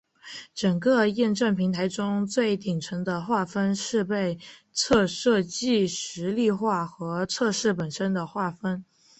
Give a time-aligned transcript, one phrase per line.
[0.55, 4.39] 整个验证平台中最顶层的划分是被
[4.73, 8.83] 测设计实例化和测试本身的划分。